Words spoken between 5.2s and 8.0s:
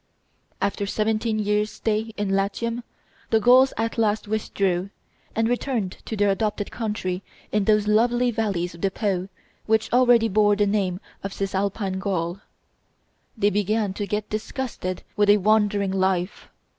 and returned to their adopted country in those